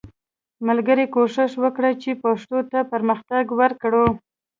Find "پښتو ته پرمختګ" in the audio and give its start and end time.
2.23-3.43